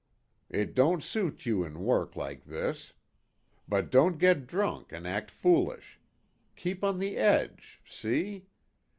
[0.49, 2.93] It don't suit you in work like this.
[3.67, 5.99] But don't get drunk and act foolish.
[6.55, 7.79] Keep on the edge.
[7.87, 8.47] See?